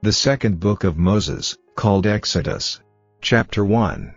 The 0.00 0.12
second 0.12 0.60
book 0.60 0.84
of 0.84 0.96
Moses, 0.96 1.56
called 1.74 2.06
Exodus. 2.06 2.80
Chapter 3.20 3.64
1. 3.64 4.14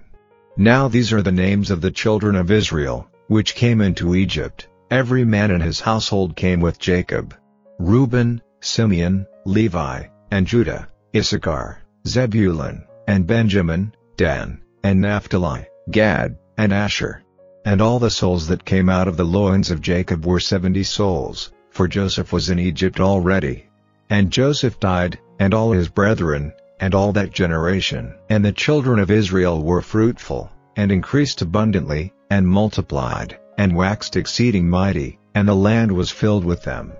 Now 0.55 0.87
these 0.87 1.11
are 1.11 1.23
the 1.23 1.31
names 1.31 1.71
of 1.71 1.81
the 1.81 1.89
children 1.89 2.35
of 2.35 2.51
Israel, 2.51 3.07
which 3.29 3.55
came 3.55 3.81
into 3.81 4.13
Egypt, 4.13 4.67
every 4.91 5.25
man 5.25 5.49
in 5.49 5.59
his 5.59 5.79
household 5.79 6.35
came 6.35 6.59
with 6.59 6.77
Jacob. 6.77 7.33
Reuben, 7.79 8.43
Simeon, 8.59 9.25
Levi, 9.45 10.03
and 10.29 10.45
Judah, 10.45 10.87
Issachar, 11.15 11.79
Zebulun, 12.07 12.83
and 13.07 13.25
Benjamin, 13.25 13.91
Dan, 14.17 14.61
and 14.83 15.01
Naphtali, 15.01 15.65
Gad, 15.89 16.37
and 16.59 16.71
Asher. 16.71 17.23
And 17.65 17.81
all 17.81 17.97
the 17.97 18.11
souls 18.11 18.45
that 18.49 18.65
came 18.65 18.87
out 18.87 19.07
of 19.07 19.17
the 19.17 19.25
loins 19.25 19.71
of 19.71 19.81
Jacob 19.81 20.27
were 20.27 20.39
seventy 20.39 20.83
souls, 20.83 21.51
for 21.71 21.87
Joseph 21.87 22.31
was 22.31 22.51
in 22.51 22.59
Egypt 22.59 22.99
already. 22.99 23.65
And 24.11 24.29
Joseph 24.29 24.77
died, 24.77 25.17
and 25.39 25.53
all 25.53 25.71
his 25.71 25.87
brethren, 25.87 26.51
and 26.81 26.93
all 26.93 27.13
that 27.13 27.31
generation. 27.31 28.13
And 28.29 28.43
the 28.43 28.51
children 28.51 28.99
of 28.99 29.09
Israel 29.09 29.63
were 29.63 29.81
fruitful, 29.81 30.51
and 30.75 30.91
increased 30.91 31.41
abundantly, 31.41 32.11
and 32.29 32.45
multiplied, 32.45 33.39
and 33.57 33.73
waxed 33.73 34.17
exceeding 34.17 34.69
mighty, 34.69 35.17
and 35.33 35.47
the 35.47 35.55
land 35.55 35.93
was 35.93 36.11
filled 36.11 36.43
with 36.43 36.61
them. 36.61 36.91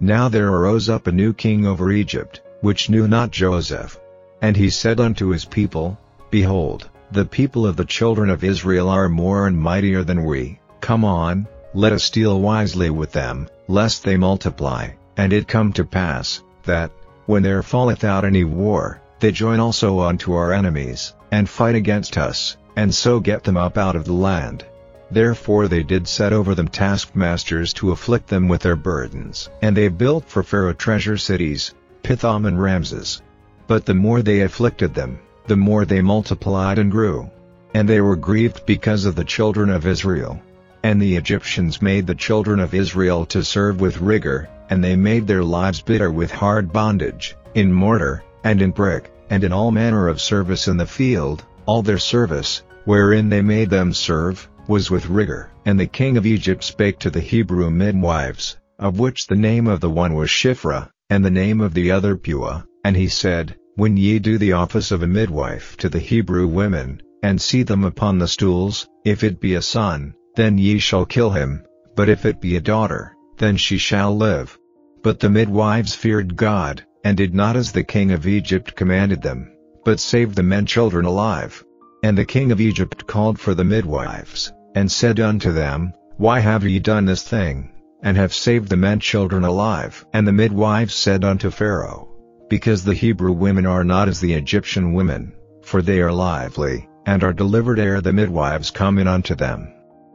Now 0.00 0.28
there 0.28 0.48
arose 0.48 0.88
up 0.88 1.06
a 1.06 1.12
new 1.12 1.32
king 1.32 1.66
over 1.66 1.92
Egypt, 1.92 2.42
which 2.62 2.90
knew 2.90 3.06
not 3.06 3.30
Joseph. 3.30 4.00
And 4.42 4.56
he 4.56 4.68
said 4.68 4.98
unto 4.98 5.28
his 5.28 5.44
people, 5.44 5.96
Behold, 6.30 6.90
the 7.12 7.26
people 7.26 7.64
of 7.64 7.76
the 7.76 7.84
children 7.84 8.28
of 8.28 8.42
Israel 8.42 8.88
are 8.88 9.08
more 9.08 9.46
and 9.46 9.56
mightier 9.56 10.02
than 10.02 10.24
we, 10.24 10.58
come 10.80 11.04
on, 11.04 11.46
let 11.74 11.92
us 11.92 12.10
deal 12.10 12.40
wisely 12.40 12.90
with 12.90 13.12
them, 13.12 13.46
lest 13.68 14.02
they 14.02 14.16
multiply. 14.16 14.88
And 15.16 15.32
it 15.32 15.46
come 15.46 15.72
to 15.74 15.84
pass, 15.84 16.42
that, 16.66 16.90
when 17.26 17.42
there 17.42 17.62
falleth 17.62 18.04
out 18.04 18.24
any 18.24 18.44
war, 18.44 19.00
they 19.18 19.32
join 19.32 19.58
also 19.58 20.00
unto 20.00 20.34
our 20.34 20.52
enemies, 20.52 21.14
and 21.32 21.48
fight 21.48 21.74
against 21.74 22.18
us, 22.18 22.56
and 22.76 22.94
so 22.94 23.18
get 23.18 23.42
them 23.42 23.56
up 23.56 23.78
out 23.78 23.96
of 23.96 24.04
the 24.04 24.12
land. 24.12 24.64
Therefore 25.10 25.68
they 25.68 25.82
did 25.82 26.08
set 26.08 26.32
over 26.32 26.54
them 26.54 26.68
taskmasters 26.68 27.72
to 27.74 27.92
afflict 27.92 28.26
them 28.26 28.48
with 28.48 28.62
their 28.62 28.76
burdens. 28.76 29.48
And 29.62 29.76
they 29.76 29.88
built 29.88 30.28
for 30.28 30.42
Pharaoh 30.42 30.72
treasure 30.72 31.16
cities, 31.16 31.74
Pithom 32.02 32.46
and 32.46 32.60
Ramses. 32.60 33.22
But 33.66 33.86
the 33.86 33.94
more 33.94 34.22
they 34.22 34.40
afflicted 34.42 34.94
them, 34.94 35.18
the 35.46 35.56
more 35.56 35.84
they 35.84 36.02
multiplied 36.02 36.78
and 36.78 36.90
grew. 36.90 37.30
And 37.74 37.88
they 37.88 38.00
were 38.00 38.16
grieved 38.16 38.66
because 38.66 39.04
of 39.04 39.14
the 39.14 39.24
children 39.24 39.70
of 39.70 39.86
Israel. 39.86 40.40
And 40.82 41.00
the 41.00 41.16
Egyptians 41.16 41.80
made 41.80 42.06
the 42.06 42.14
children 42.14 42.60
of 42.60 42.74
Israel 42.74 43.26
to 43.26 43.44
serve 43.44 43.80
with 43.80 44.00
rigor, 44.00 44.48
and 44.70 44.82
they 44.82 44.96
made 44.96 45.26
their 45.26 45.44
lives 45.44 45.80
bitter 45.80 46.10
with 46.10 46.30
hard 46.30 46.72
bondage, 46.72 47.36
in 47.54 47.72
mortar, 47.72 48.22
and 48.44 48.62
in 48.62 48.70
brick, 48.70 49.12
and 49.30 49.44
in 49.44 49.52
all 49.52 49.70
manner 49.70 50.08
of 50.08 50.20
service 50.20 50.68
in 50.68 50.76
the 50.76 50.86
field, 50.86 51.44
all 51.66 51.82
their 51.82 51.98
service, 51.98 52.62
wherein 52.84 53.28
they 53.28 53.42
made 53.42 53.70
them 53.70 53.92
serve, 53.92 54.48
was 54.68 54.90
with 54.90 55.08
rigor. 55.08 55.50
And 55.64 55.78
the 55.78 55.86
king 55.86 56.16
of 56.16 56.26
Egypt 56.26 56.62
spake 56.62 56.98
to 57.00 57.10
the 57.10 57.20
Hebrew 57.20 57.70
midwives, 57.70 58.56
of 58.78 58.98
which 58.98 59.26
the 59.26 59.36
name 59.36 59.66
of 59.66 59.80
the 59.80 59.90
one 59.90 60.14
was 60.14 60.30
Shiphrah, 60.30 60.90
and 61.10 61.24
the 61.24 61.30
name 61.30 61.60
of 61.60 61.74
the 61.74 61.90
other 61.90 62.16
Puah, 62.16 62.62
and 62.84 62.96
he 62.96 63.08
said, 63.08 63.56
When 63.74 63.96
ye 63.96 64.18
do 64.18 64.38
the 64.38 64.52
office 64.52 64.90
of 64.90 65.02
a 65.02 65.06
midwife 65.06 65.76
to 65.78 65.88
the 65.88 65.98
Hebrew 65.98 66.46
women, 66.46 67.00
and 67.22 67.40
see 67.40 67.62
them 67.62 67.84
upon 67.84 68.18
the 68.18 68.28
stools, 68.28 68.86
if 69.04 69.24
it 69.24 69.40
be 69.40 69.54
a 69.54 69.62
son, 69.62 70.14
then 70.36 70.58
ye 70.58 70.78
shall 70.78 71.04
kill 71.04 71.30
him, 71.30 71.64
but 71.96 72.08
if 72.08 72.24
it 72.24 72.40
be 72.40 72.56
a 72.56 72.60
daughter, 72.60 73.15
then 73.38 73.56
she 73.56 73.78
shall 73.78 74.16
live. 74.16 74.58
But 75.02 75.20
the 75.20 75.30
midwives 75.30 75.94
feared 75.94 76.36
God, 76.36 76.84
and 77.04 77.16
did 77.16 77.34
not 77.34 77.54
as 77.54 77.70
the 77.70 77.84
king 77.84 78.10
of 78.10 78.26
Egypt 78.26 78.74
commanded 78.74 79.22
them, 79.22 79.52
but 79.84 80.00
saved 80.00 80.34
the 80.34 80.42
men 80.42 80.66
children 80.66 81.04
alive. 81.04 81.64
And 82.02 82.18
the 82.18 82.24
king 82.24 82.50
of 82.50 82.60
Egypt 82.60 83.06
called 83.06 83.38
for 83.38 83.54
the 83.54 83.64
midwives, 83.64 84.52
and 84.74 84.90
said 84.90 85.20
unto 85.20 85.52
them, 85.52 85.92
Why 86.16 86.40
have 86.40 86.64
ye 86.64 86.78
done 86.78 87.04
this 87.04 87.22
thing, 87.22 87.70
and 88.02 88.16
have 88.16 88.34
saved 88.34 88.68
the 88.68 88.76
men 88.76 88.98
children 88.98 89.44
alive? 89.44 90.04
And 90.12 90.26
the 90.26 90.32
midwives 90.32 90.94
said 90.94 91.24
unto 91.24 91.50
Pharaoh, 91.50 92.08
Because 92.48 92.82
the 92.82 92.94
Hebrew 92.94 93.32
women 93.32 93.66
are 93.66 93.84
not 93.84 94.08
as 94.08 94.18
the 94.18 94.34
Egyptian 94.34 94.92
women, 94.92 95.32
for 95.62 95.82
they 95.82 96.00
are 96.00 96.12
lively, 96.12 96.88
and 97.06 97.22
are 97.22 97.32
delivered 97.32 97.78
ere 97.78 98.00
the 98.00 98.12
midwives 98.12 98.72
come 98.72 98.98
in 98.98 99.06
unto 99.06 99.36
them. 99.36 99.72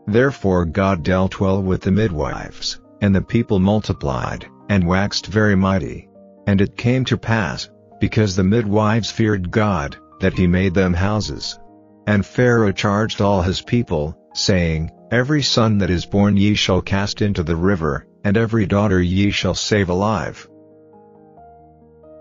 Therefore 0.08 0.66
God 0.66 1.04
dealt 1.04 1.40
well 1.40 1.64
with 1.64 1.82
the 1.82 1.92
midwives, 1.92 2.81
and 3.02 3.16
the 3.16 3.22
people 3.22 3.60
multiplied, 3.60 4.46
and 4.70 4.88
waxed 4.88 5.28
very 5.28 5.56
mighty. 5.56 6.08
And 6.48 6.62
it 6.62 6.78
came 6.78 7.04
to 7.06 7.18
pass, 7.18 7.70
because 8.00 8.36
the 8.36 8.44
midwives 8.44 9.12
feared 9.12 9.52
God, 9.52 9.98
that 10.20 10.38
he 10.38 10.48
made 10.48 10.74
them 10.74 10.94
houses. 10.94 11.60
And 12.08 12.26
Pharaoh 12.26 12.72
charged 12.72 13.22
all 13.22 13.42
his 13.42 13.62
people, 13.62 14.18
saying, 14.34 14.92
Every 15.12 15.42
son 15.42 15.78
that 15.80 15.90
is 15.90 16.06
born 16.06 16.38
ye 16.38 16.54
shall 16.56 16.82
cast 16.82 17.22
into 17.22 17.44
the 17.44 17.56
river, 17.56 18.08
and 18.24 18.38
every 18.38 18.66
daughter 18.66 19.02
ye 19.02 19.32
shall 19.32 19.54
save 19.54 19.90
alive. 19.90 20.48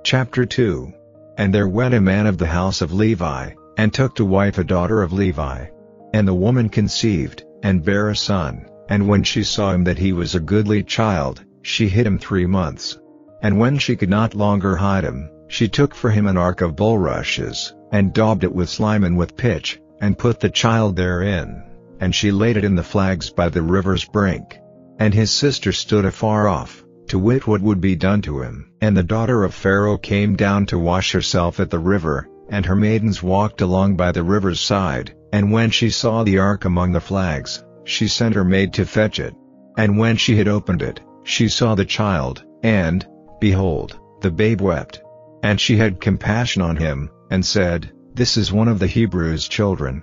Chapter 0.02 0.44
2 0.44 0.92
And 1.38 1.54
there 1.54 1.68
went 1.68 1.94
a 1.94 2.00
man 2.00 2.26
of 2.26 2.38
the 2.38 2.46
house 2.46 2.80
of 2.80 2.92
Levi, 2.92 3.50
and 3.76 3.92
took 3.92 4.14
to 4.16 4.24
wife 4.24 4.58
a 4.58 4.64
daughter 4.64 5.02
of 5.02 5.12
Levi. 5.12 5.66
And 6.12 6.26
the 6.26 6.34
woman 6.34 6.68
conceived, 6.68 7.44
and 7.62 7.84
bare 7.84 8.08
a 8.08 8.16
son, 8.16 8.66
and 8.90 9.06
when 9.06 9.22
she 9.22 9.44
saw 9.44 9.72
him 9.72 9.84
that 9.84 9.98
he 9.98 10.12
was 10.12 10.34
a 10.34 10.40
goodly 10.40 10.82
child, 10.82 11.44
she 11.62 11.88
hid 11.88 12.06
him 12.06 12.18
three 12.18 12.44
months. 12.44 12.98
And 13.40 13.58
when 13.58 13.78
she 13.78 13.94
could 13.94 14.10
not 14.10 14.34
longer 14.34 14.74
hide 14.76 15.04
him, 15.04 15.30
she 15.46 15.68
took 15.68 15.94
for 15.94 16.10
him 16.10 16.26
an 16.26 16.36
ark 16.36 16.60
of 16.60 16.76
bulrushes, 16.76 17.72
and 17.92 18.12
daubed 18.12 18.44
it 18.44 18.52
with 18.52 18.68
slime 18.68 19.04
and 19.04 19.16
with 19.16 19.36
pitch, 19.36 19.80
and 20.00 20.18
put 20.18 20.40
the 20.40 20.50
child 20.50 20.96
therein, 20.96 21.62
and 22.00 22.14
she 22.14 22.32
laid 22.32 22.56
it 22.56 22.64
in 22.64 22.74
the 22.74 22.82
flags 22.82 23.30
by 23.30 23.48
the 23.48 23.62
river's 23.62 24.04
brink. 24.04 24.58
And 24.98 25.14
his 25.14 25.30
sister 25.30 25.72
stood 25.72 26.04
afar 26.04 26.48
off, 26.48 26.84
to 27.08 27.18
wit 27.18 27.46
what 27.46 27.62
would 27.62 27.80
be 27.80 27.96
done 27.96 28.22
to 28.22 28.42
him. 28.42 28.72
And 28.80 28.96
the 28.96 29.02
daughter 29.02 29.44
of 29.44 29.54
Pharaoh 29.54 29.98
came 29.98 30.34
down 30.34 30.66
to 30.66 30.78
wash 30.78 31.12
herself 31.12 31.60
at 31.60 31.70
the 31.70 31.78
river, 31.78 32.28
and 32.48 32.66
her 32.66 32.76
maidens 32.76 33.22
walked 33.22 33.60
along 33.60 33.96
by 33.96 34.10
the 34.10 34.24
river's 34.24 34.60
side, 34.60 35.14
and 35.32 35.52
when 35.52 35.70
she 35.70 35.90
saw 35.90 36.24
the 36.24 36.38
ark 36.38 36.64
among 36.64 36.92
the 36.92 37.00
flags, 37.00 37.62
she 37.84 38.08
sent 38.08 38.34
her 38.34 38.44
maid 38.44 38.72
to 38.74 38.84
fetch 38.84 39.18
it. 39.18 39.34
And 39.76 39.98
when 39.98 40.16
she 40.16 40.36
had 40.36 40.48
opened 40.48 40.82
it, 40.82 41.00
she 41.24 41.48
saw 41.48 41.74
the 41.74 41.84
child, 41.84 42.44
and, 42.62 43.06
behold, 43.40 43.98
the 44.20 44.30
babe 44.30 44.60
wept. 44.60 45.00
And 45.42 45.60
she 45.60 45.76
had 45.76 46.00
compassion 46.00 46.62
on 46.62 46.76
him, 46.76 47.10
and 47.30 47.44
said, 47.44 47.90
This 48.14 48.36
is 48.36 48.52
one 48.52 48.68
of 48.68 48.78
the 48.78 48.86
Hebrews' 48.86 49.48
children. 49.48 50.02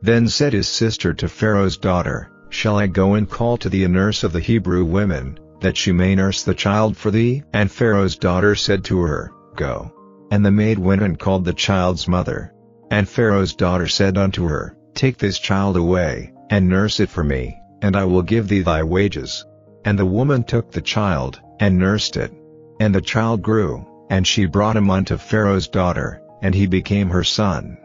Then 0.00 0.28
said 0.28 0.52
his 0.52 0.68
sister 0.68 1.12
to 1.14 1.28
Pharaoh's 1.28 1.76
daughter, 1.76 2.30
Shall 2.50 2.78
I 2.78 2.86
go 2.86 3.14
and 3.14 3.28
call 3.28 3.56
to 3.58 3.68
thee 3.68 3.84
a 3.84 3.88
nurse 3.88 4.24
of 4.24 4.32
the 4.32 4.40
Hebrew 4.40 4.84
women, 4.84 5.38
that 5.60 5.76
she 5.76 5.92
may 5.92 6.14
nurse 6.14 6.44
the 6.44 6.54
child 6.54 6.96
for 6.96 7.10
thee? 7.10 7.42
And 7.52 7.70
Pharaoh's 7.70 8.16
daughter 8.16 8.54
said 8.54 8.84
to 8.84 9.00
her, 9.00 9.32
Go. 9.56 9.92
And 10.30 10.44
the 10.44 10.50
maid 10.50 10.78
went 10.78 11.02
and 11.02 11.18
called 11.18 11.44
the 11.44 11.52
child's 11.52 12.08
mother. 12.08 12.54
And 12.90 13.08
Pharaoh's 13.08 13.54
daughter 13.54 13.88
said 13.88 14.16
unto 14.16 14.46
her, 14.46 14.76
Take 14.94 15.18
this 15.18 15.38
child 15.38 15.76
away, 15.76 16.32
and 16.50 16.68
nurse 16.68 17.00
it 17.00 17.08
for 17.08 17.24
me, 17.24 17.60
and 17.82 17.96
I 17.96 18.04
will 18.04 18.22
give 18.22 18.48
thee 18.48 18.62
thy 18.62 18.82
wages. 18.82 19.44
And 19.84 19.98
the 19.98 20.06
woman 20.06 20.44
took 20.44 20.70
the 20.70 20.80
child, 20.80 21.40
and 21.60 21.78
nursed 21.78 22.16
it. 22.16 22.32
And 22.80 22.94
the 22.94 23.00
child 23.00 23.42
grew, 23.42 23.86
and 24.10 24.26
she 24.26 24.46
brought 24.46 24.76
him 24.76 24.90
unto 24.90 25.16
Pharaoh's 25.16 25.68
daughter, 25.68 26.22
and 26.42 26.54
he 26.54 26.66
became 26.66 27.10
her 27.10 27.24
son. 27.24 27.76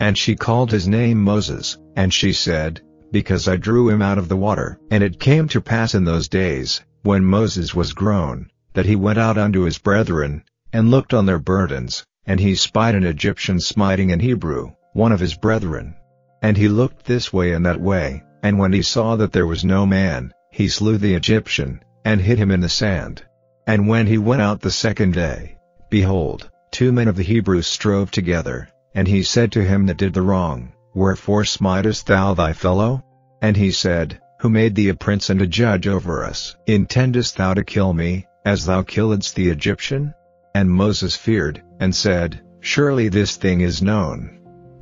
And 0.00 0.16
she 0.16 0.36
called 0.36 0.70
his 0.70 0.86
name 0.86 1.22
Moses, 1.22 1.78
and 1.96 2.12
she 2.12 2.32
said, 2.32 2.80
Because 3.12 3.48
I 3.48 3.56
drew 3.56 3.88
him 3.88 4.02
out 4.02 4.18
of 4.18 4.28
the 4.28 4.36
water. 4.36 4.78
And 4.90 5.02
it 5.02 5.20
came 5.20 5.48
to 5.48 5.60
pass 5.60 5.94
in 5.94 6.04
those 6.04 6.28
days, 6.28 6.82
when 7.02 7.24
Moses 7.24 7.74
was 7.74 7.92
grown, 7.92 8.48
that 8.74 8.86
he 8.86 8.96
went 8.96 9.18
out 9.18 9.38
unto 9.38 9.62
his 9.62 9.78
brethren, 9.78 10.42
and 10.72 10.90
looked 10.90 11.14
on 11.14 11.26
their 11.26 11.38
burdens, 11.38 12.04
and 12.26 12.40
he 12.40 12.54
spied 12.54 12.94
an 12.94 13.04
Egyptian 13.04 13.60
smiting 13.60 14.12
an 14.12 14.20
Hebrew, 14.20 14.72
one 14.92 15.12
of 15.12 15.20
his 15.20 15.34
brethren. 15.34 15.94
And 16.42 16.56
he 16.56 16.68
looked 16.68 17.04
this 17.04 17.32
way 17.32 17.52
and 17.52 17.64
that 17.66 17.80
way, 17.80 18.22
and 18.42 18.58
when 18.58 18.72
he 18.72 18.82
saw 18.82 19.16
that 19.16 19.32
there 19.32 19.46
was 19.46 19.64
no 19.64 19.86
man, 19.86 20.32
he 20.50 20.68
slew 20.68 20.98
the 20.98 21.14
Egyptian, 21.14 21.80
and 22.04 22.20
hid 22.20 22.38
him 22.38 22.50
in 22.50 22.60
the 22.60 22.68
sand. 22.68 23.22
And 23.66 23.88
when 23.88 24.06
he 24.06 24.18
went 24.18 24.42
out 24.42 24.60
the 24.60 24.70
second 24.70 25.14
day, 25.14 25.56
behold, 25.90 26.48
two 26.70 26.92
men 26.92 27.08
of 27.08 27.16
the 27.16 27.22
Hebrews 27.22 27.66
strove 27.66 28.10
together, 28.10 28.68
and 28.94 29.08
he 29.08 29.22
said 29.22 29.52
to 29.52 29.64
him 29.64 29.86
that 29.86 29.96
did 29.96 30.14
the 30.14 30.22
wrong, 30.22 30.72
Wherefore 30.94 31.44
smitest 31.44 32.06
thou 32.06 32.34
thy 32.34 32.52
fellow? 32.52 33.04
And 33.42 33.56
he 33.56 33.70
said, 33.70 34.20
Who 34.40 34.48
made 34.48 34.74
thee 34.74 34.88
a 34.88 34.94
prince 34.94 35.28
and 35.30 35.42
a 35.42 35.46
judge 35.46 35.86
over 35.86 36.24
us? 36.24 36.56
Intendest 36.66 37.36
thou 37.36 37.54
to 37.54 37.64
kill 37.64 37.92
me, 37.92 38.26
as 38.44 38.64
thou 38.64 38.82
killedst 38.82 39.34
the 39.34 39.48
Egyptian? 39.48 40.14
And 40.54 40.70
Moses 40.70 41.16
feared, 41.16 41.62
and 41.80 41.94
said, 41.94 42.40
Surely 42.60 43.08
this 43.08 43.36
thing 43.36 43.60
is 43.60 43.82
known. 43.82 44.35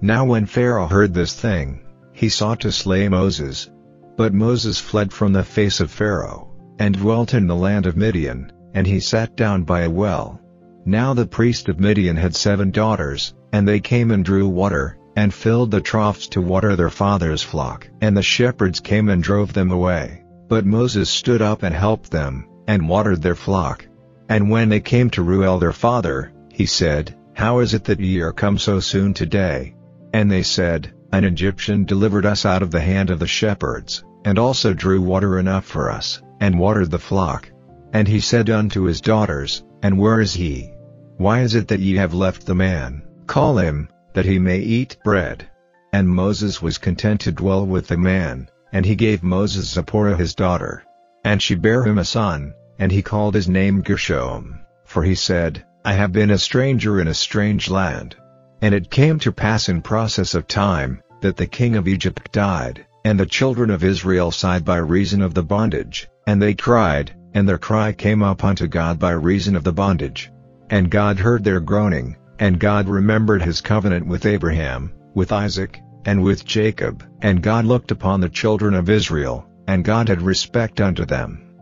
Now 0.04 0.26
when 0.26 0.44
Pharaoh 0.44 0.86
heard 0.86 1.14
this 1.14 1.32
thing, 1.32 1.80
he 2.12 2.28
sought 2.28 2.60
to 2.60 2.70
slay 2.70 3.08
Moses. 3.08 3.70
But 4.18 4.34
Moses 4.34 4.78
fled 4.78 5.14
from 5.14 5.32
the 5.32 5.42
face 5.42 5.80
of 5.80 5.90
Pharaoh, 5.90 6.50
and 6.78 6.94
dwelt 6.94 7.32
in 7.32 7.46
the 7.46 7.56
land 7.56 7.86
of 7.86 7.96
Midian, 7.96 8.52
and 8.74 8.86
he 8.86 9.00
sat 9.00 9.34
down 9.34 9.62
by 9.62 9.84
a 9.84 9.90
well. 9.90 10.42
Now 10.84 11.14
the 11.14 11.24
priest 11.24 11.70
of 11.70 11.80
Midian 11.80 12.16
had 12.16 12.36
seven 12.36 12.70
daughters, 12.70 13.32
and 13.54 13.66
they 13.66 13.80
came 13.80 14.10
and 14.10 14.22
drew 14.22 14.46
water, 14.46 14.98
and 15.16 15.32
filled 15.32 15.70
the 15.70 15.80
troughs 15.80 16.28
to 16.28 16.42
water 16.42 16.76
their 16.76 16.90
father's 16.90 17.42
flock. 17.42 17.88
And 18.02 18.14
the 18.14 18.22
shepherds 18.22 18.80
came 18.80 19.08
and 19.08 19.22
drove 19.22 19.54
them 19.54 19.70
away. 19.70 20.22
But 20.50 20.66
Moses 20.66 21.08
stood 21.08 21.40
up 21.40 21.62
and 21.62 21.74
helped 21.74 22.10
them, 22.10 22.46
and 22.68 22.90
watered 22.90 23.22
their 23.22 23.34
flock. 23.34 23.86
And 24.28 24.50
when 24.50 24.68
they 24.68 24.80
came 24.80 25.08
to 25.12 25.22
Reuel 25.22 25.58
their 25.58 25.72
father, 25.72 26.30
he 26.50 26.66
said, 26.66 27.16
How 27.32 27.60
is 27.60 27.72
it 27.72 27.84
that 27.84 28.00
ye 28.00 28.20
are 28.20 28.34
come 28.34 28.58
so 28.58 28.80
soon 28.80 29.14
today? 29.14 29.74
And 30.14 30.30
they 30.30 30.44
said, 30.44 30.92
An 31.10 31.24
Egyptian 31.24 31.84
delivered 31.84 32.24
us 32.24 32.46
out 32.46 32.62
of 32.62 32.70
the 32.70 32.80
hand 32.80 33.10
of 33.10 33.18
the 33.18 33.26
shepherds, 33.26 34.04
and 34.24 34.38
also 34.38 34.72
drew 34.72 35.02
water 35.02 35.40
enough 35.40 35.64
for 35.64 35.90
us, 35.90 36.22
and 36.40 36.56
watered 36.56 36.92
the 36.92 37.00
flock. 37.00 37.50
And 37.92 38.06
he 38.06 38.20
said 38.20 38.48
unto 38.48 38.84
his 38.84 39.00
daughters, 39.00 39.64
And 39.82 39.98
where 39.98 40.20
is 40.20 40.32
he? 40.32 40.72
Why 41.16 41.40
is 41.40 41.56
it 41.56 41.66
that 41.66 41.80
ye 41.80 41.96
have 41.96 42.14
left 42.14 42.46
the 42.46 42.54
man? 42.54 43.02
Call 43.26 43.58
him, 43.58 43.88
that 44.12 44.24
he 44.24 44.38
may 44.38 44.60
eat 44.60 44.96
bread. 45.02 45.48
And 45.92 46.08
Moses 46.08 46.62
was 46.62 46.78
content 46.78 47.22
to 47.22 47.32
dwell 47.32 47.66
with 47.66 47.88
the 47.88 47.96
man, 47.96 48.48
and 48.72 48.86
he 48.86 48.94
gave 48.94 49.24
Moses 49.24 49.72
Zipporah 49.72 50.16
his 50.16 50.36
daughter. 50.36 50.84
And 51.24 51.42
she 51.42 51.56
bare 51.56 51.82
him 51.82 51.98
a 51.98 52.04
son, 52.04 52.54
and 52.78 52.92
he 52.92 53.02
called 53.02 53.34
his 53.34 53.48
name 53.48 53.82
Gershom, 53.82 54.60
for 54.84 55.02
he 55.02 55.16
said, 55.16 55.64
I 55.84 55.94
have 55.94 56.12
been 56.12 56.30
a 56.30 56.38
stranger 56.38 57.00
in 57.00 57.08
a 57.08 57.14
strange 57.14 57.68
land. 57.68 58.14
And 58.64 58.74
it 58.74 58.88
came 58.88 59.18
to 59.18 59.30
pass 59.30 59.68
in 59.68 59.82
process 59.82 60.34
of 60.34 60.48
time, 60.48 61.02
that 61.20 61.36
the 61.36 61.46
king 61.46 61.76
of 61.76 61.86
Egypt 61.86 62.32
died, 62.32 62.86
and 63.04 63.20
the 63.20 63.26
children 63.26 63.68
of 63.68 63.84
Israel 63.84 64.30
sighed 64.30 64.64
by 64.64 64.78
reason 64.78 65.20
of 65.20 65.34
the 65.34 65.42
bondage, 65.42 66.08
and 66.26 66.40
they 66.40 66.54
cried, 66.54 67.12
and 67.34 67.46
their 67.46 67.58
cry 67.58 67.92
came 67.92 68.22
up 68.22 68.42
unto 68.42 68.66
God 68.66 68.98
by 68.98 69.10
reason 69.10 69.54
of 69.54 69.64
the 69.64 69.72
bondage. 69.74 70.32
And 70.70 70.90
God 70.90 71.18
heard 71.18 71.44
their 71.44 71.60
groaning, 71.60 72.16
and 72.38 72.58
God 72.58 72.88
remembered 72.88 73.42
his 73.42 73.60
covenant 73.60 74.06
with 74.06 74.24
Abraham, 74.24 74.94
with 75.12 75.30
Isaac, 75.30 75.82
and 76.06 76.22
with 76.22 76.46
Jacob. 76.46 77.04
And 77.20 77.42
God 77.42 77.66
looked 77.66 77.90
upon 77.90 78.22
the 78.22 78.30
children 78.30 78.72
of 78.72 78.88
Israel, 78.88 79.44
and 79.68 79.84
God 79.84 80.08
had 80.08 80.22
respect 80.22 80.80
unto 80.80 81.04
them. 81.04 81.54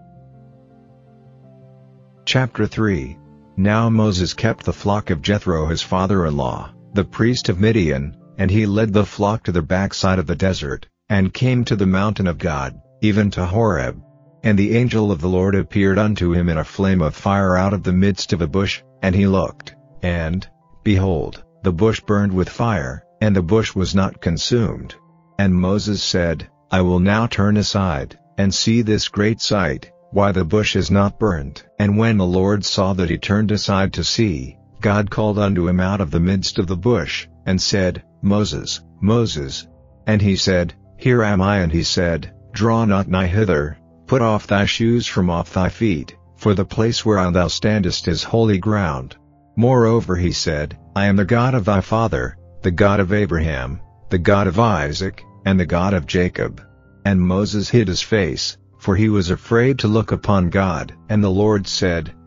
Chapter 2.27 2.69
3 2.69 3.19
Now 3.57 3.91
Moses 3.91 4.35
kept 4.35 4.65
the 4.65 4.73
flock 4.73 5.11
of 5.11 5.21
Jethro 5.21 5.67
his 5.67 5.83
father-in-law, 5.83 6.73
the 6.95 7.05
priest 7.05 7.49
of 7.49 7.61
Midian, 7.61 8.17
and 8.39 8.51
he 8.51 8.67
led 8.67 8.93
the 8.93 9.07
flock 9.07 9.45
to 9.45 9.53
the 9.53 9.63
backside 9.63 10.19
of 10.19 10.27
the 10.27 10.37
desert, 10.37 10.87
and 11.09 11.33
came 11.33 11.65
to 11.65 11.77
the 11.77 11.87
mountain 11.87 12.27
of 12.27 12.39
God, 12.39 12.81
even 13.01 13.31
to 13.33 13.45
Horeb. 13.45 14.01
And 14.43 14.59
the 14.59 14.77
angel 14.77 15.13
of 15.13 15.21
the 15.21 15.29
Lord 15.29 15.55
appeared 15.55 15.99
unto 15.99 16.33
him 16.33 16.49
in 16.49 16.59
a 16.59 16.65
flame 16.65 17.01
of 17.01 17.15
fire 17.15 17.57
out 17.57 17.73
of 17.73 17.83
the 17.83 17.93
midst 17.93 18.33
of 18.33 18.43
a 18.43 18.47
bush, 18.47 18.83
and 19.03 19.15
he 19.15 19.27
looked, 19.27 19.75
and, 20.03 20.47
behold, 20.83 21.45
the 21.63 21.73
bush 21.73 22.01
burned 22.01 22.33
with 22.33 22.49
fire, 22.49 23.05
and 23.21 23.37
the 23.37 23.43
bush 23.43 23.75
was 23.75 23.95
not 23.95 24.21
consumed. 24.21 24.97
And 25.39 25.55
Moses 25.55 26.03
said, 26.03 26.49
I 26.71 26.81
will 26.81 26.99
now 26.99 27.27
turn 27.27 27.57
aside, 27.57 28.19
and 28.37 28.53
see 28.53 28.83
this 28.83 29.09
great 29.09 29.41
sight, 29.41 29.93
why 30.11 30.33
the 30.33 30.45
bush 30.45 30.75
is 30.75 30.91
not 30.91 31.19
burnt. 31.19 31.65
And 31.79 31.97
when 31.97 32.17
the 32.17 32.27
Lord 32.27 32.65
saw 32.65 32.93
that 32.95 33.11
he 33.11 33.19
turned 33.19 33.51
aside 33.51 33.93
to 33.95 34.05
see, 34.05 34.57
God 34.83 35.11
called 35.11 35.39
unto 35.39 35.69
him 35.69 35.81
out 35.81 36.01
of 36.01 36.11
the 36.11 36.21
midst 36.21 36.59
of 36.59 36.67
the 36.67 36.77
bush, 36.77 37.29
and 37.47 37.61
said, 37.61 38.03
Moses, 38.21 38.81
Moses. 39.01 39.67
And 40.07 40.21
he 40.21 40.37
said, 40.37 40.75
Here 40.99 41.23
am 41.23 41.41
I 41.41 41.59
and 41.59 41.73
he 41.73 41.85
said, 41.85 42.35
Draw 42.53 42.85
not 42.87 43.09
nigh 43.09 43.29
hither, 43.29 43.79
put 44.07 44.21
off 44.21 44.47
thy 44.47 44.67
shoes 44.67 45.07
from 45.07 45.31
off 45.31 45.55
thy 45.55 45.69
feet, 45.69 46.17
for 46.37 46.53
the 46.53 46.65
place 46.65 47.05
whereon 47.05 47.33
thou 47.33 47.47
standest 47.47 48.09
is 48.09 48.25
holy 48.25 48.59
ground. 48.59 49.17
Moreover 49.57 50.17
he 50.17 50.33
said, 50.33 50.77
I 50.97 51.07
am 51.07 51.17
the 51.17 51.25
God 51.25 51.55
of 51.55 51.65
thy 51.65 51.81
father, 51.81 52.37
the 52.63 52.71
God 52.71 53.01
of 53.01 53.13
Abraham, 53.13 53.81
the 54.11 54.19
God 54.19 54.47
of 54.47 54.59
Isaac, 54.59 55.23
and 55.47 55.59
the 55.59 55.67
God 55.67 55.95
of 55.95 56.07
Jacob. 56.07 56.61
And 57.05 57.21
Moses 57.21 57.69
hid 57.69 57.89
his 57.89 58.03
face, 58.03 58.57
for 58.79 58.97
he 58.97 59.09
was 59.09 59.31
afraid 59.31 59.79
to 59.79 59.89
look 59.89 60.13
upon 60.13 60.51
God. 60.51 60.93
And 61.09 61.23
the 61.23 61.31
Lord 61.31 61.67
said, 61.67 62.13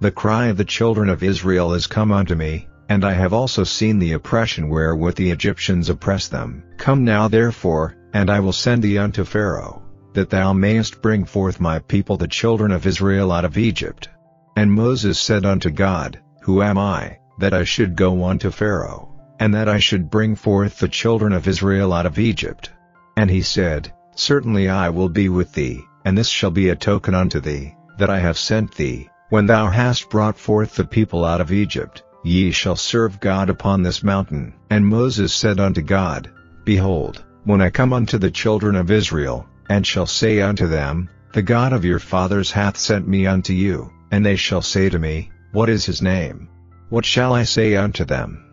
the 0.00 0.10
cry 0.10 0.46
of 0.46 0.56
the 0.56 0.64
children 0.64 1.08
of 1.08 1.24
Israel 1.24 1.74
is 1.74 1.88
come 1.88 2.12
unto 2.12 2.36
me, 2.36 2.68
and 2.88 3.04
I 3.04 3.12
have 3.12 3.32
also 3.32 3.64
seen 3.64 3.98
the 3.98 4.12
oppression 4.12 4.68
wherewith 4.68 5.16
the 5.16 5.30
Egyptians 5.30 5.88
oppress 5.88 6.28
them. 6.28 6.62
Come 6.76 7.04
now 7.04 7.26
therefore, 7.26 7.96
and 8.14 8.30
I 8.30 8.38
will 8.38 8.52
send 8.52 8.82
thee 8.82 8.96
unto 8.96 9.24
Pharaoh, 9.24 9.82
that 10.14 10.30
thou 10.30 10.52
mayest 10.52 11.02
bring 11.02 11.24
forth 11.24 11.60
my 11.60 11.80
people 11.80 12.16
the 12.16 12.28
children 12.28 12.70
of 12.70 12.86
Israel 12.86 13.32
out 13.32 13.44
of 13.44 13.58
Egypt. 13.58 14.08
And 14.56 14.72
Moses 14.72 15.18
said 15.18 15.44
unto 15.44 15.70
God, 15.70 16.20
Who 16.42 16.62
am 16.62 16.78
I, 16.78 17.18
that 17.40 17.52
I 17.52 17.64
should 17.64 17.96
go 17.96 18.24
unto 18.24 18.50
Pharaoh, 18.50 19.08
and 19.40 19.52
that 19.54 19.68
I 19.68 19.80
should 19.80 20.10
bring 20.10 20.36
forth 20.36 20.78
the 20.78 20.88
children 20.88 21.32
of 21.32 21.48
Israel 21.48 21.92
out 21.92 22.06
of 22.06 22.20
Egypt? 22.20 22.70
And 23.16 23.28
he 23.28 23.42
said, 23.42 23.92
Certainly 24.14 24.68
I 24.68 24.90
will 24.90 25.08
be 25.08 25.28
with 25.28 25.52
thee, 25.52 25.80
and 26.04 26.16
this 26.16 26.28
shall 26.28 26.52
be 26.52 26.68
a 26.68 26.76
token 26.76 27.16
unto 27.16 27.40
thee, 27.40 27.74
that 27.98 28.10
I 28.10 28.20
have 28.20 28.38
sent 28.38 28.74
thee, 28.76 29.10
when 29.30 29.46
thou 29.46 29.68
hast 29.68 30.08
brought 30.08 30.38
forth 30.38 30.74
the 30.74 30.84
people 30.84 31.24
out 31.24 31.40
of 31.40 31.52
Egypt, 31.52 32.02
ye 32.24 32.50
shall 32.50 32.76
serve 32.76 33.20
God 33.20 33.50
upon 33.50 33.82
this 33.82 34.02
mountain. 34.02 34.54
And 34.70 34.86
Moses 34.86 35.32
said 35.32 35.60
unto 35.60 35.82
God, 35.82 36.30
Behold, 36.64 37.24
when 37.44 37.60
I 37.60 37.70
come 37.70 37.92
unto 37.92 38.18
the 38.18 38.30
children 38.30 38.74
of 38.76 38.90
Israel, 38.90 39.46
and 39.68 39.86
shall 39.86 40.06
say 40.06 40.40
unto 40.40 40.66
them, 40.66 41.08
The 41.32 41.42
God 41.42 41.72
of 41.72 41.84
your 41.84 41.98
fathers 41.98 42.50
hath 42.50 42.76
sent 42.76 43.06
me 43.06 43.26
unto 43.26 43.52
you, 43.52 43.90
and 44.10 44.24
they 44.24 44.36
shall 44.36 44.62
say 44.62 44.88
to 44.88 44.98
me, 44.98 45.30
What 45.52 45.68
is 45.68 45.84
his 45.84 46.00
name? 46.00 46.48
What 46.88 47.04
shall 47.04 47.34
I 47.34 47.42
say 47.42 47.76
unto 47.76 48.04
them? 48.04 48.44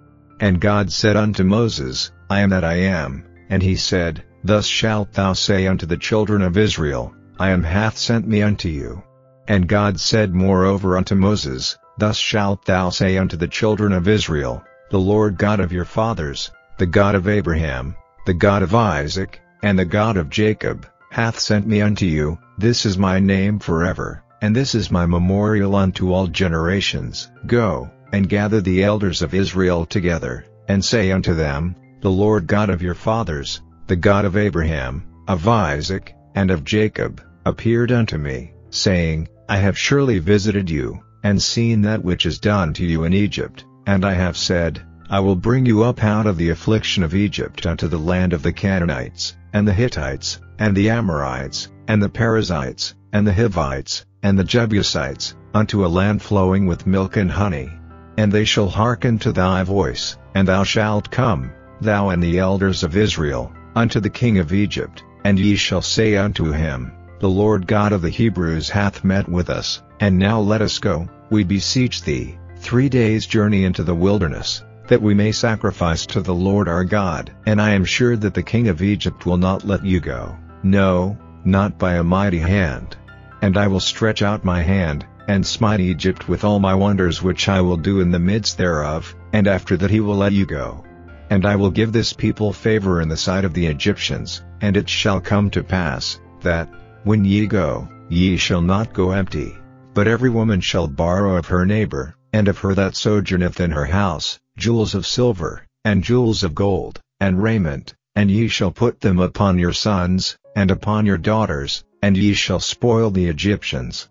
And 0.42 0.60
God 0.60 0.92
said 0.92 1.16
unto 1.16 1.44
Moses, 1.46 2.12
I 2.30 2.42
am 2.42 2.50
that 2.50 2.66
I 2.66 2.76
am, 2.76 3.24
and 3.50 3.64
he 3.64 3.76
said, 3.76 4.24
Thus 4.44 4.66
shalt 4.66 5.14
thou 5.14 5.34
say 5.34 5.68
unto 5.68 5.86
the 5.86 5.98
children 5.98 6.42
of 6.42 6.58
Israel, 6.58 7.14
I 7.40 7.50
am 7.52 7.64
hath 7.64 7.98
sent 7.98 8.28
me 8.28 8.42
unto 8.42 8.68
you. 8.68 9.02
And 9.48 9.68
God 9.68 10.00
said 10.00 10.34
moreover 10.34 10.98
unto 10.98 11.16
Moses, 11.16 11.78
Thus 11.98 12.18
shalt 12.18 12.66
thou 12.66 12.90
say 12.90 13.18
unto 13.18 13.38
the 13.38 13.48
children 13.48 13.94
of 13.94 14.08
Israel, 14.08 14.64
The 14.90 15.00
Lord 15.00 15.38
God 15.38 15.60
of 15.60 15.72
your 15.72 15.86
fathers, 15.86 16.52
the 16.78 16.86
God 16.86 17.16
of 17.16 17.28
Abraham, 17.28 17.96
the 18.26 18.34
God 18.34 18.64
of 18.64 18.74
Isaac, 18.74 19.40
and 19.62 19.78
the 19.78 19.86
God 19.86 20.18
of 20.18 20.30
Jacob, 20.30 20.88
hath 21.12 21.40
sent 21.40 21.68
me 21.68 21.82
unto 21.82 22.06
you, 22.06 22.38
this 22.58 22.86
is 22.86 22.98
my 22.98 23.20
name 23.20 23.60
forever, 23.60 24.24
and 24.42 24.56
this 24.56 24.76
is 24.76 24.92
my 24.92 25.06
memorial 25.06 25.76
unto 25.76 26.12
all 26.12 26.28
generations. 26.28 27.30
Go, 27.46 27.90
and 28.12 28.28
gather 28.28 28.62
the 28.62 28.84
elders 28.84 29.22
of 29.22 29.34
Israel 29.34 29.86
together, 29.86 30.46
and 30.68 30.84
say 30.84 31.12
unto 31.12 31.34
them, 31.34 31.76
The 32.02 32.10
Lord 32.10 32.48
God 32.48 32.70
of 32.70 32.82
your 32.82 32.96
fathers, 32.96 33.62
the 33.88 33.96
God 33.96 34.26
of 34.26 34.36
Abraham, 34.36 35.04
of 35.28 35.48
Isaac, 35.48 36.16
and 36.34 36.52
of 36.52 36.64
Jacob, 36.64 37.22
appeared 37.46 37.92
unto 37.92 38.18
me, 38.18 38.54
saying, 38.70 39.28
I 39.48 39.58
have 39.58 39.78
surely 39.78 40.18
visited 40.18 40.70
you, 40.70 41.02
and 41.24 41.42
seen 41.42 41.82
that 41.84 42.04
which 42.04 42.26
is 42.26 42.40
done 42.40 42.74
to 42.74 42.86
you 42.86 43.04
in 43.04 43.14
Egypt, 43.14 43.64
and 43.86 44.04
I 44.04 44.14
have 44.14 44.36
said, 44.36 44.82
I 45.10 45.20
will 45.20 45.36
bring 45.36 45.68
you 45.68 45.84
up 45.84 46.04
out 46.04 46.26
of 46.26 46.38
the 46.38 46.50
affliction 46.50 47.04
of 47.04 47.14
Egypt 47.14 47.68
unto 47.68 47.88
the 47.88 48.00
land 48.00 48.34
of 48.34 48.42
the 48.42 48.52
Canaanites, 48.52 49.36
and 49.54 49.68
the 49.68 49.74
Hittites, 49.74 50.40
and 50.58 50.76
the 50.76 50.90
Amorites, 50.90 51.70
and 51.88 52.02
the 52.02 52.10
Perizzites, 52.10 52.96
and 53.14 53.28
the 53.28 53.34
Hivites, 53.34 54.04
and 54.24 54.38
the 54.38 54.44
Jebusites, 54.44 55.36
unto 55.54 55.86
a 55.86 55.88
land 55.88 56.24
flowing 56.24 56.66
with 56.66 56.88
milk 56.88 57.16
and 57.18 57.32
honey. 57.32 57.70
And 58.18 58.32
they 58.32 58.46
shall 58.46 58.70
hearken 58.70 59.20
to 59.20 59.32
thy 59.32 59.62
voice, 59.62 60.18
and 60.34 60.48
thou 60.48 60.64
shalt 60.64 61.12
come, 61.12 61.52
thou 61.82 62.10
and 62.10 62.22
the 62.24 62.40
elders 62.40 62.84
of 62.84 62.98
Israel, 62.98 63.54
unto 63.76 64.00
the 64.00 64.10
king 64.10 64.40
of 64.40 64.54
Egypt, 64.54 65.04
and 65.24 65.38
ye 65.38 65.56
shall 65.56 65.84
say 65.84 66.16
unto 66.16 66.52
him, 66.52 66.92
The 67.26 67.32
Lord 67.32 67.66
God 67.66 67.92
of 67.92 68.04
the 68.04 68.10
Hebrews 68.12 68.70
hath 68.70 69.04
met 69.04 69.28
with 69.28 69.50
us, 69.50 69.82
and 70.00 70.20
now 70.20 70.40
let 70.40 70.62
us 70.62 70.78
go, 70.78 71.10
we 71.32 71.44
beseech 71.44 72.04
thee, 72.04 72.38
three 72.58 72.88
days' 72.88 73.26
journey 73.26 73.64
into 73.64 73.82
the 73.82 73.96
wilderness, 73.96 74.64
that 74.90 75.02
we 75.02 75.16
may 75.16 75.32
sacrifice 75.32 76.06
to 76.06 76.22
the 76.22 76.36
Lord 76.36 76.70
our 76.70 76.84
God. 76.84 77.32
And 77.48 77.60
I 77.60 77.72
am 77.72 77.84
sure 77.84 78.16
that 78.16 78.36
the 78.36 78.44
king 78.44 78.68
of 78.68 78.84
Egypt 78.84 79.26
will 79.26 79.38
not 79.38 79.66
let 79.66 79.84
you 79.84 80.00
go, 80.00 80.38
no, 80.62 81.18
not 81.44 81.80
by 81.80 81.96
a 81.96 82.04
mighty 82.04 82.38
hand. 82.38 82.96
And 83.42 83.58
I 83.58 83.66
will 83.66 83.80
stretch 83.80 84.22
out 84.22 84.46
my 84.46 84.62
hand, 84.62 85.08
and 85.28 85.44
smite 85.44 85.80
Egypt 85.80 86.30
with 86.30 86.44
all 86.44 86.60
my 86.60 86.76
wonders 86.76 87.24
which 87.24 87.50
I 87.50 87.60
will 87.60 87.78
do 87.78 88.02
in 88.02 88.12
the 88.12 88.20
midst 88.20 88.60
thereof, 88.60 89.16
and 89.34 89.48
after 89.48 89.76
that 89.78 89.90
he 89.90 90.00
will 90.00 90.18
let 90.18 90.34
you 90.34 90.46
go. 90.46 90.86
And 91.32 91.48
I 91.48 91.56
will 91.56 91.72
give 91.72 91.92
this 91.92 92.14
people 92.14 92.54
favor 92.54 93.02
in 93.02 93.10
the 93.10 93.18
sight 93.18 93.46
of 93.46 93.56
the 93.56 93.66
Egyptians, 93.66 94.44
and 94.62 94.78
it 94.78 94.88
shall 94.88 95.20
come 95.20 95.50
to 95.50 95.64
pass, 95.64 96.20
that, 96.42 96.70
when 97.06 97.24
ye 97.24 97.46
go, 97.46 97.88
ye 98.10 98.36
shall 98.36 98.62
not 98.62 98.92
go 98.92 99.12
empty, 99.12 99.56
but 99.94 100.08
every 100.08 100.30
woman 100.30 100.60
shall 100.60 100.88
borrow 100.88 101.38
of 101.38 101.46
her 101.46 101.64
neighbor, 101.64 102.16
and 102.34 102.48
of 102.48 102.58
her 102.58 102.74
that 102.74 102.96
sojourneth 102.96 103.60
in 103.60 103.70
her 103.70 103.86
house, 103.86 104.40
jewels 104.58 104.96
of 104.96 105.06
silver, 105.06 105.64
and 105.84 106.04
jewels 106.04 106.44
of 106.44 106.56
gold, 106.56 107.00
and 107.20 107.44
raiment, 107.44 107.94
and 108.16 108.32
ye 108.32 108.48
shall 108.48 108.72
put 108.72 109.00
them 109.02 109.20
upon 109.20 109.60
your 109.60 109.72
sons, 109.72 110.36
and 110.56 110.72
upon 110.72 111.06
your 111.06 111.20
daughters, 111.20 111.84
and 112.02 112.18
ye 112.18 112.34
shall 112.34 112.60
spoil 112.60 113.12
the 113.12 113.28
Egyptians. 113.28 114.10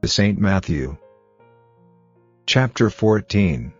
The 0.00 0.08
St. 0.08 0.40
Matthew 0.40 0.96
Chapter 2.46 2.90
14 2.90 3.72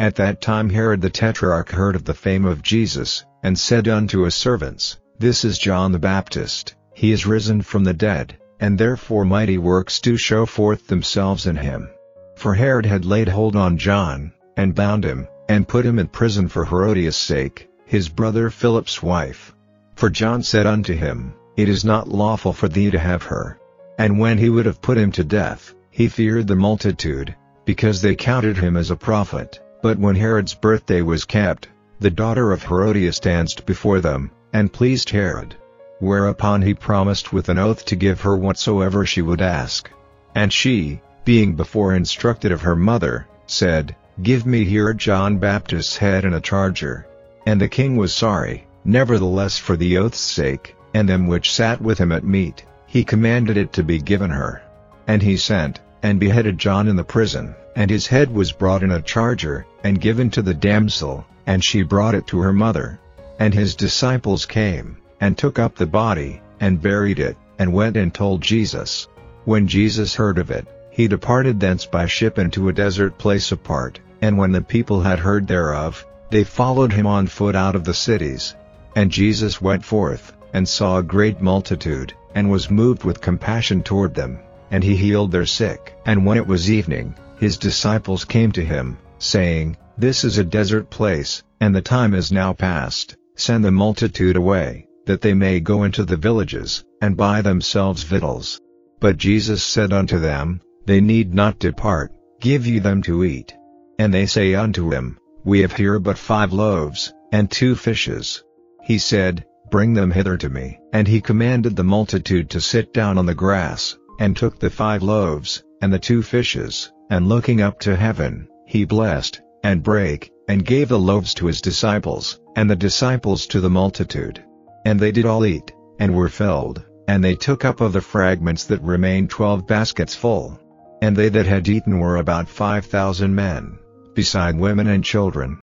At 0.00 0.16
that 0.16 0.40
time 0.40 0.68
Herod 0.68 1.00
the 1.00 1.10
Tetrarch 1.10 1.70
heard 1.70 1.94
of 1.94 2.04
the 2.04 2.14
fame 2.14 2.44
of 2.44 2.60
Jesus, 2.60 3.24
and 3.44 3.56
said 3.56 3.86
unto 3.86 4.22
his 4.22 4.34
servants, 4.34 4.98
This 5.20 5.44
is 5.44 5.58
John 5.58 5.92
the 5.92 6.00
Baptist, 6.00 6.74
he 6.98 7.12
is 7.12 7.26
risen 7.26 7.62
from 7.62 7.84
the 7.84 7.94
dead, 7.94 8.36
and 8.58 8.76
therefore 8.76 9.24
mighty 9.24 9.56
works 9.56 10.00
do 10.00 10.16
show 10.16 10.44
forth 10.44 10.88
themselves 10.88 11.46
in 11.46 11.54
him. 11.54 11.88
For 12.34 12.54
Herod 12.54 12.84
had 12.86 13.04
laid 13.04 13.28
hold 13.28 13.54
on 13.54 13.78
John, 13.78 14.32
and 14.56 14.74
bound 14.74 15.04
him, 15.04 15.28
and 15.48 15.68
put 15.68 15.86
him 15.86 16.00
in 16.00 16.08
prison 16.08 16.48
for 16.48 16.64
Herodias' 16.64 17.16
sake, 17.16 17.68
his 17.84 18.08
brother 18.08 18.50
Philip's 18.50 19.00
wife. 19.00 19.54
For 19.94 20.10
John 20.10 20.42
said 20.42 20.66
unto 20.66 20.92
him, 20.92 21.34
It 21.56 21.68
is 21.68 21.84
not 21.84 22.08
lawful 22.08 22.52
for 22.52 22.68
thee 22.68 22.90
to 22.90 22.98
have 22.98 23.22
her. 23.22 23.60
And 23.96 24.18
when 24.18 24.36
he 24.36 24.50
would 24.50 24.66
have 24.66 24.82
put 24.82 24.98
him 24.98 25.12
to 25.12 25.22
death, 25.22 25.72
he 25.92 26.08
feared 26.08 26.48
the 26.48 26.56
multitude, 26.56 27.32
because 27.64 28.02
they 28.02 28.16
counted 28.16 28.56
him 28.56 28.76
as 28.76 28.90
a 28.90 28.96
prophet. 28.96 29.60
But 29.82 30.00
when 30.00 30.16
Herod's 30.16 30.54
birthday 30.54 31.02
was 31.02 31.24
kept, 31.24 31.68
the 32.00 32.10
daughter 32.10 32.50
of 32.50 32.64
Herodias 32.64 33.20
danced 33.20 33.66
before 33.66 34.00
them, 34.00 34.32
and 34.52 34.72
pleased 34.72 35.10
Herod. 35.10 35.54
Whereupon 36.00 36.62
he 36.62 36.74
promised 36.74 37.32
with 37.32 37.48
an 37.48 37.58
oath 37.58 37.84
to 37.86 37.96
give 37.96 38.20
her 38.20 38.36
whatsoever 38.36 39.04
she 39.04 39.20
would 39.20 39.42
ask. 39.42 39.90
And 40.34 40.52
she, 40.52 41.00
being 41.24 41.54
before 41.54 41.94
instructed 41.94 42.52
of 42.52 42.62
her 42.62 42.76
mother, 42.76 43.26
said, 43.46 43.96
Give 44.22 44.46
me 44.46 44.64
here 44.64 44.94
John 44.94 45.38
Baptist's 45.38 45.96
head 45.96 46.24
in 46.24 46.34
a 46.34 46.40
charger. 46.40 47.06
And 47.46 47.60
the 47.60 47.68
king 47.68 47.96
was 47.96 48.14
sorry, 48.14 48.66
nevertheless 48.84 49.58
for 49.58 49.76
the 49.76 49.98
oath's 49.98 50.20
sake, 50.20 50.76
and 50.94 51.08
them 51.08 51.26
which 51.26 51.52
sat 51.52 51.80
with 51.80 51.98
him 51.98 52.12
at 52.12 52.24
meat, 52.24 52.64
he 52.86 53.02
commanded 53.02 53.56
it 53.56 53.72
to 53.72 53.82
be 53.82 53.98
given 53.98 54.30
her. 54.30 54.62
And 55.08 55.20
he 55.20 55.36
sent, 55.36 55.80
and 56.02 56.20
beheaded 56.20 56.58
John 56.58 56.86
in 56.86 56.96
the 56.96 57.04
prison, 57.04 57.54
and 57.74 57.90
his 57.90 58.06
head 58.06 58.32
was 58.32 58.52
brought 58.52 58.82
in 58.82 58.92
a 58.92 59.02
charger, 59.02 59.66
and 59.82 60.00
given 60.00 60.30
to 60.30 60.42
the 60.42 60.54
damsel, 60.54 61.26
and 61.46 61.64
she 61.64 61.82
brought 61.82 62.14
it 62.14 62.26
to 62.28 62.40
her 62.40 62.52
mother. 62.52 63.00
And 63.40 63.52
his 63.52 63.74
disciples 63.74 64.46
came, 64.46 64.96
and 65.20 65.36
took 65.36 65.58
up 65.58 65.74
the 65.74 65.86
body, 65.86 66.40
and 66.60 66.82
buried 66.82 67.18
it, 67.18 67.36
and 67.58 67.72
went 67.72 67.96
and 67.96 68.12
told 68.12 68.40
Jesus. 68.40 69.08
When 69.44 69.66
Jesus 69.66 70.14
heard 70.14 70.38
of 70.38 70.50
it, 70.50 70.66
he 70.90 71.08
departed 71.08 71.60
thence 71.60 71.86
by 71.86 72.06
ship 72.06 72.38
into 72.38 72.68
a 72.68 72.72
desert 72.72 73.18
place 73.18 73.52
apart, 73.52 74.00
and 74.20 74.36
when 74.36 74.52
the 74.52 74.60
people 74.60 75.00
had 75.00 75.18
heard 75.18 75.46
thereof, 75.46 76.04
they 76.30 76.44
followed 76.44 76.92
him 76.92 77.06
on 77.06 77.26
foot 77.26 77.54
out 77.54 77.76
of 77.76 77.84
the 77.84 77.94
cities. 77.94 78.56
And 78.96 79.10
Jesus 79.10 79.60
went 79.60 79.84
forth, 79.84 80.32
and 80.52 80.68
saw 80.68 80.98
a 80.98 81.02
great 81.02 81.40
multitude, 81.40 82.12
and 82.34 82.50
was 82.50 82.70
moved 82.70 83.04
with 83.04 83.20
compassion 83.20 83.82
toward 83.82 84.14
them, 84.14 84.40
and 84.70 84.82
he 84.82 84.96
healed 84.96 85.30
their 85.30 85.46
sick. 85.46 85.94
And 86.04 86.26
when 86.26 86.36
it 86.36 86.46
was 86.46 86.70
evening, 86.70 87.14
his 87.38 87.56
disciples 87.56 88.24
came 88.24 88.50
to 88.52 88.64
him, 88.64 88.98
saying, 89.18 89.76
This 89.96 90.24
is 90.24 90.38
a 90.38 90.44
desert 90.44 90.90
place, 90.90 91.42
and 91.60 91.74
the 91.74 91.82
time 91.82 92.12
is 92.12 92.32
now 92.32 92.52
past, 92.52 93.16
send 93.36 93.64
the 93.64 93.70
multitude 93.70 94.36
away, 94.36 94.87
that 95.08 95.22
they 95.22 95.32
may 95.32 95.58
go 95.58 95.84
into 95.84 96.04
the 96.04 96.18
villages, 96.18 96.84
and 97.00 97.16
buy 97.16 97.40
themselves 97.40 98.02
victuals. 98.02 98.60
But 99.00 99.16
Jesus 99.16 99.62
said 99.62 99.90
unto 99.92 100.18
them, 100.18 100.60
They 100.84 101.00
need 101.00 101.32
not 101.32 101.58
depart, 101.58 102.12
give 102.40 102.66
ye 102.66 102.78
them 102.78 103.00
to 103.02 103.24
eat. 103.24 103.56
And 103.98 104.12
they 104.12 104.26
say 104.26 104.54
unto 104.54 104.92
him, 104.92 105.18
We 105.44 105.60
have 105.62 105.72
here 105.72 105.98
but 105.98 106.18
five 106.18 106.52
loaves, 106.52 107.14
and 107.32 107.50
two 107.50 107.74
fishes. 107.74 108.44
He 108.84 108.98
said, 108.98 109.46
Bring 109.70 109.94
them 109.94 110.10
hither 110.10 110.36
to 110.36 110.50
me. 110.50 110.78
And 110.92 111.08
he 111.08 111.22
commanded 111.22 111.74
the 111.74 111.84
multitude 111.84 112.50
to 112.50 112.60
sit 112.60 112.92
down 112.92 113.16
on 113.16 113.24
the 113.24 113.34
grass, 113.34 113.96
and 114.20 114.36
took 114.36 114.58
the 114.58 114.68
five 114.68 115.02
loaves, 115.02 115.62
and 115.80 115.90
the 115.90 115.98
two 115.98 116.22
fishes, 116.22 116.92
and 117.08 117.28
looking 117.28 117.62
up 117.62 117.80
to 117.80 117.96
heaven, 117.96 118.46
he 118.66 118.84
blessed, 118.84 119.40
and 119.64 119.82
brake, 119.82 120.30
and 120.48 120.66
gave 120.66 120.88
the 120.88 120.98
loaves 120.98 121.32
to 121.34 121.46
his 121.46 121.62
disciples, 121.62 122.40
and 122.56 122.68
the 122.68 122.76
disciples 122.76 123.46
to 123.46 123.60
the 123.60 123.70
multitude. 123.70 124.44
And 124.84 124.98
they 124.98 125.12
did 125.12 125.26
all 125.26 125.44
eat, 125.44 125.72
and 125.98 126.14
were 126.14 126.28
filled, 126.28 126.82
and 127.08 127.22
they 127.22 127.34
took 127.34 127.64
up 127.64 127.80
of 127.80 127.92
the 127.92 128.00
fragments 128.00 128.64
that 128.64 128.82
remained 128.82 129.30
twelve 129.30 129.66
baskets 129.66 130.14
full. 130.14 130.58
And 131.02 131.16
they 131.16 131.28
that 131.28 131.46
had 131.46 131.68
eaten 131.68 131.98
were 131.98 132.16
about 132.16 132.48
five 132.48 132.86
thousand 132.86 133.34
men, 133.34 133.78
beside 134.14 134.58
women 134.58 134.88
and 134.88 135.04
children. 135.04 135.60